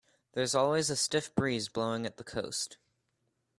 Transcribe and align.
There's 0.33 0.55
always 0.55 0.89
a 0.89 0.95
stiff 0.95 1.35
breeze 1.35 1.69
blowing 1.69 2.07
at 2.07 2.17
the 2.17 2.23
coast. 2.23 2.77